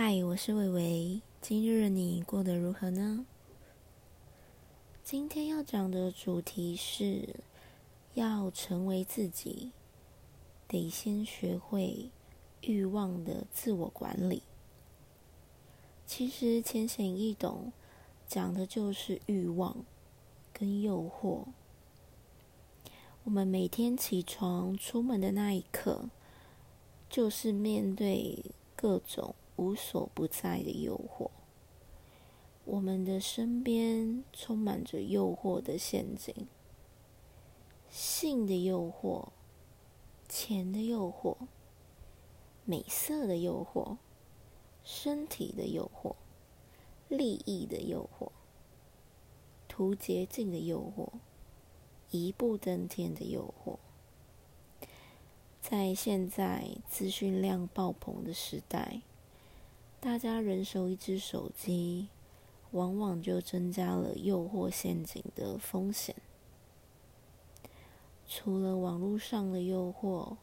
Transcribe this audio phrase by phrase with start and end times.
[0.00, 1.20] 嗨，我是伟伟。
[1.40, 3.26] 今日你过得如何呢？
[5.02, 7.34] 今天要讲的主题是，
[8.14, 9.72] 要成为自己，
[10.68, 12.10] 得先学会
[12.60, 14.44] 欲望的自我管理。
[16.06, 17.72] 其实浅显易懂，
[18.28, 19.78] 讲的就是欲望
[20.52, 21.42] 跟诱惑。
[23.24, 26.08] 我们每天起床出门的那一刻，
[27.10, 28.44] 就是面对
[28.76, 29.34] 各种。
[29.58, 31.30] 无所不在的诱惑，
[32.64, 36.46] 我们的身边充满着诱惑的陷阱，
[37.90, 39.30] 性的诱惑，
[40.28, 41.36] 钱的诱惑，
[42.64, 43.96] 美色的诱惑，
[44.84, 46.14] 身体的诱惑，
[47.08, 48.30] 利益的诱惑，
[49.66, 51.14] 图捷径的诱惑，
[52.12, 53.78] 一步登天的诱惑，
[55.60, 59.02] 在现在资讯量爆棚的时代。
[60.00, 62.06] 大家人手一只手机，
[62.70, 66.14] 往往就增加了诱惑陷阱的风险。
[68.24, 70.36] 除了网络上的诱惑，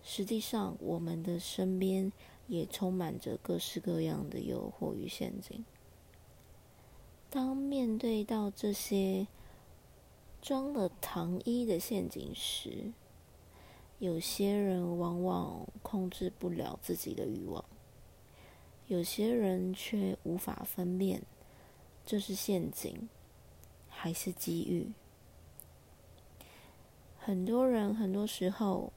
[0.00, 2.12] 实际上我们的身边
[2.46, 5.64] 也充满着各式各样的诱惑与陷阱。
[7.28, 9.26] 当面对到这些
[10.40, 12.92] 装了糖衣的陷阱时，
[13.98, 17.64] 有些人往往控制不了自己的欲望。
[18.86, 21.22] 有些人却无法分辨，
[22.04, 23.08] 这是陷阱
[23.88, 24.92] 还是机遇。
[27.18, 28.92] 很多人很多时候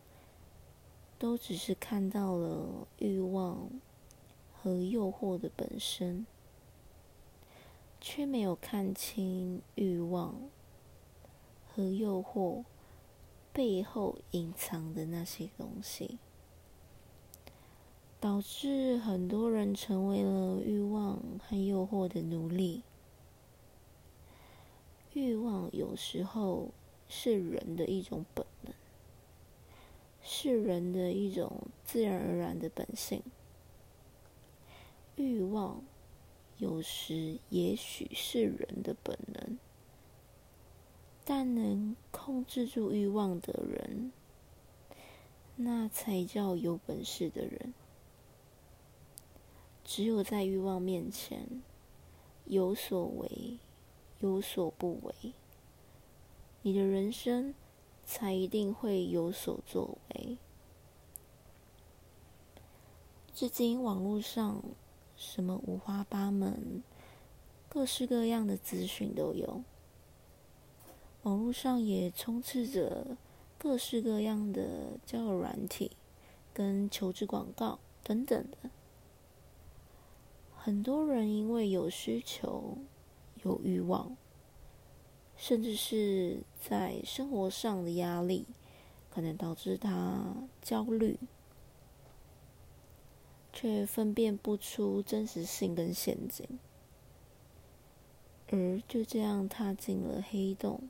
[1.17, 3.69] 都只是看到了欲望
[4.53, 6.27] 和诱惑的本身，
[8.01, 10.35] 却没有看清欲望
[11.65, 12.65] 和诱惑
[13.53, 16.19] 背后隐藏的那些东西。
[18.19, 22.81] 导致很多人成为了欲望和诱惑的奴隶。
[25.13, 26.69] 欲望有时候
[27.07, 28.73] 是人的一种本能，
[30.21, 33.21] 是人的一种自然而然的本性。
[35.15, 35.83] 欲望
[36.57, 39.57] 有时也许是人的本能，
[41.23, 44.11] 但能控制住欲望的人，
[45.55, 47.73] 那才叫有本事的人。
[49.87, 51.63] 只有在欲望面前
[52.43, 53.57] 有所为，
[54.19, 55.31] 有所不为，
[56.61, 57.55] 你的人生
[58.05, 60.37] 才一定会有所作为。
[63.33, 64.61] 至今网络上
[65.15, 66.83] 什么五花八门、
[67.69, 69.63] 各式各样的资讯都有，
[71.23, 73.15] 网络上也充斥着
[73.57, 75.91] 各式各样的交友软体、
[76.53, 78.69] 跟求职广告等等的。
[80.67, 82.77] 很多人因为有需求、
[83.41, 84.17] 有欲望，
[85.37, 88.45] 甚至是在生活上的压力，
[89.09, 91.17] 可能导致他焦虑，
[93.53, 96.45] 却分辨不出真实性跟陷阱，
[98.49, 100.89] 而就这样踏进了黑洞，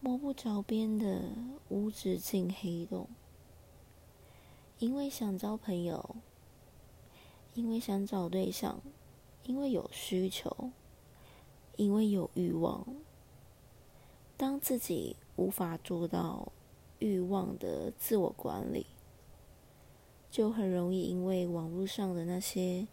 [0.00, 1.22] 摸不着边的
[1.68, 3.08] 无止境黑洞。
[4.80, 6.16] 因为想交朋友。
[7.58, 8.80] 因为想找对象，
[9.42, 10.70] 因为有需求，
[11.74, 12.86] 因为有欲望。
[14.36, 16.52] 当自己无法做到
[17.00, 18.86] 欲望的自我管理，
[20.30, 22.86] 就很容易因为网络上的那些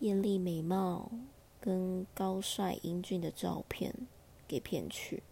[0.00, 1.10] 艳丽美貌
[1.58, 4.06] 跟高帅英俊的照片
[4.46, 5.22] 给骗去，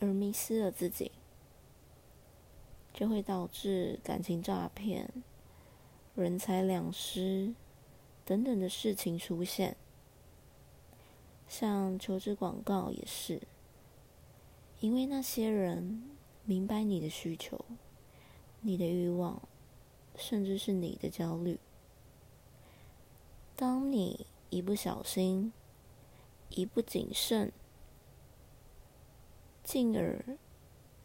[0.00, 1.12] 而迷失了自己，
[2.92, 5.10] 就会导致感情诈骗。
[6.16, 7.54] 人财两失
[8.24, 9.76] 等等的事情出现，
[11.46, 13.42] 像求职广告也是，
[14.80, 16.02] 因为那些人
[16.46, 17.62] 明白你的需求、
[18.62, 19.42] 你的欲望，
[20.16, 21.60] 甚至是你的焦虑。
[23.54, 25.52] 当你一不小心、
[26.48, 27.52] 一不谨慎，
[29.62, 30.38] 进而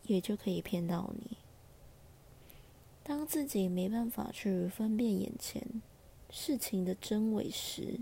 [0.03, 1.37] 也就可以骗到你。
[3.03, 5.81] 当自己没办法去分辨眼前
[6.29, 7.99] 事情的真伪时，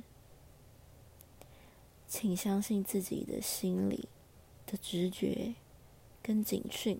[2.07, 4.09] 请相信自己的心里
[4.65, 5.55] 的直觉
[6.21, 6.99] 跟警讯，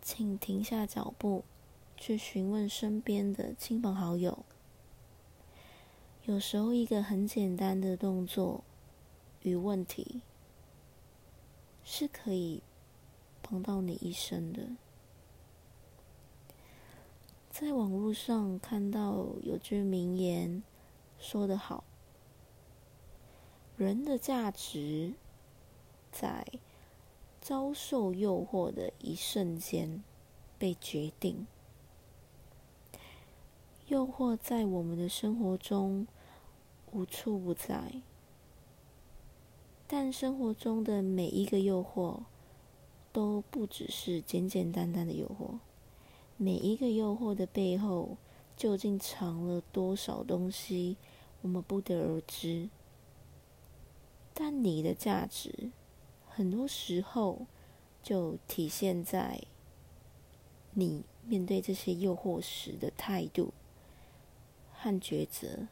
[0.00, 1.44] 请停下脚步，
[1.96, 4.44] 去询问身边的亲朋好友。
[6.24, 8.64] 有时候，一个很简单的动作
[9.42, 10.22] 与问题，
[11.84, 12.62] 是可以
[13.42, 14.68] 帮到你一生的。
[17.54, 20.64] 在网络上看到有句名言，
[21.20, 21.84] 说得好
[23.78, 25.14] ：“人的价值
[26.10, 26.44] 在
[27.40, 30.02] 遭受诱惑的一瞬间
[30.58, 31.46] 被决定。”
[33.86, 36.08] 诱惑在我们的生活中
[36.90, 38.02] 无处不在，
[39.86, 42.22] 但生活中的每一个诱惑
[43.12, 45.60] 都不只是简简单单的诱惑。
[46.36, 48.16] 每一个诱惑的背后，
[48.56, 50.96] 究竟藏了多少东西，
[51.42, 52.68] 我们不得而知。
[54.32, 55.70] 但你的价值，
[56.26, 57.46] 很多时候
[58.02, 59.40] 就体现在
[60.72, 63.52] 你面对这些诱惑时的态度。
[64.76, 65.68] 和抉择，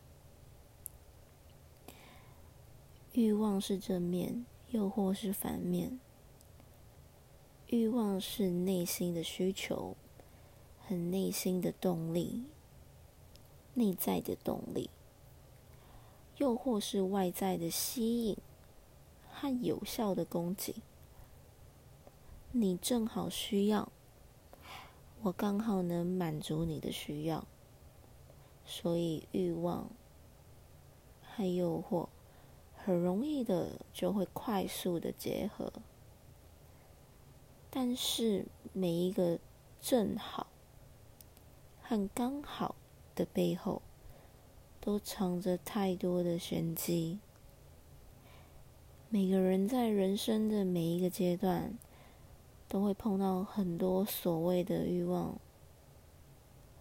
[3.12, 6.00] 欲望是正面，诱惑是反面。
[7.66, 9.94] 欲望是内心的需求，
[10.86, 12.44] 很内心的动力，
[13.74, 14.90] 内在的动力。
[16.38, 18.36] 又或是外在的吸引
[19.30, 20.76] 和有效的攻击。
[22.50, 23.92] 你正好需要，
[25.22, 27.46] 我刚好能满足你的需要。
[28.64, 29.90] 所以，欲望
[31.22, 32.08] 和诱惑
[32.74, 35.72] 很容易的就会快速的结合。
[37.70, 39.38] 但是，每一个
[39.80, 40.46] 正好
[41.92, 42.74] 和刚好
[43.14, 43.82] 的背后，
[44.80, 47.18] 都藏着太多的玄机。
[49.10, 51.76] 每个人在人生的每一个阶段，
[52.66, 55.38] 都会碰到很多所谓的欲望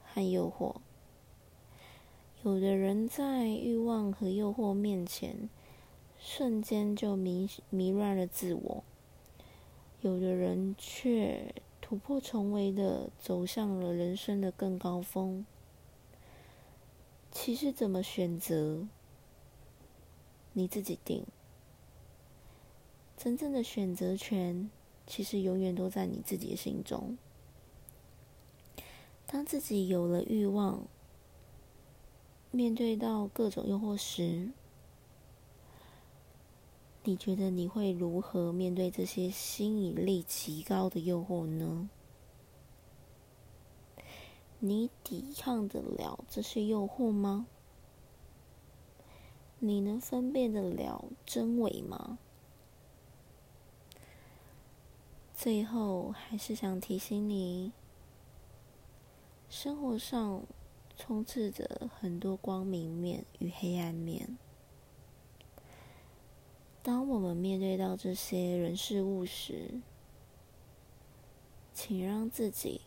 [0.01, 0.75] 和诱惑。
[2.43, 5.49] 有的人在欲望和诱惑面前，
[6.17, 8.83] 瞬间就迷迷乱了自我；
[9.99, 11.53] 有的人却
[11.91, 15.45] 突破重围的走向了人生的更高峰。
[17.29, 18.87] 其实怎么选择，
[20.53, 21.25] 你自己定。
[23.17, 24.71] 真正的选择权，
[25.05, 27.17] 其实永远都在你自己的心中。
[29.25, 30.85] 当自己有了欲望，
[32.51, 34.51] 面对到各种诱惑时，
[37.03, 41.89] 你觉得你会如何面对这些吸引力极高的诱惑呢？
[44.59, 47.47] 你抵抗得了这些诱惑吗？
[49.59, 52.19] 你能分辨得了真伪吗？
[55.33, 57.71] 最后，还是想提醒你，
[59.49, 60.43] 生活上。
[60.97, 64.37] 充斥着很多光明面与黑暗面。
[66.83, 69.81] 当我们面对到这些人事物时，
[71.73, 72.81] 请让自己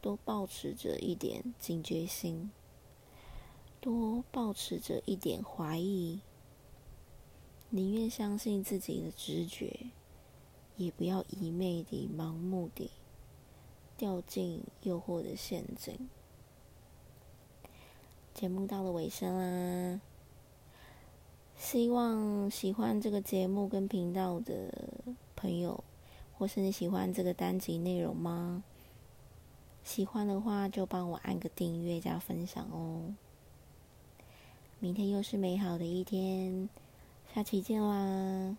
[0.00, 2.50] 多保持着一点警觉心，
[3.78, 6.20] 多保持着一点怀疑，
[7.68, 9.90] 宁愿相信自己的直觉，
[10.76, 12.90] 也不要一昧地、盲目地
[13.98, 16.08] 掉进诱惑的陷阱。
[18.32, 20.00] 节目到了尾声啦，
[21.56, 24.72] 希望喜欢这个节目跟频道的
[25.34, 25.82] 朋友，
[26.36, 28.62] 或是你喜欢这个单集内容吗？
[29.82, 33.14] 喜欢的话就帮我按个订阅加分享哦。
[34.78, 36.68] 明天又是美好的一天，
[37.34, 38.56] 下期见啦！